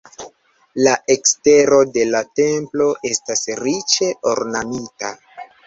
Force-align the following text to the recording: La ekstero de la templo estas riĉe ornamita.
La 0.87 0.93
ekstero 1.15 1.77
de 1.99 2.07
la 2.15 2.23
templo 2.41 2.89
estas 3.13 3.47
riĉe 3.63 4.11
ornamita. 4.35 5.15